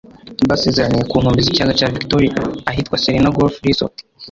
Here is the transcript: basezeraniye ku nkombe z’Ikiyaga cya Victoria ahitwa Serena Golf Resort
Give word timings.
basezeraniye 0.49 1.03
ku 1.09 1.15
nkombe 1.21 1.39
z’Ikiyaga 1.45 1.77
cya 1.79 1.91
Victoria 1.95 2.33
ahitwa 2.69 2.99
Serena 3.03 3.33
Golf 3.35 3.55
Resort 3.67 3.95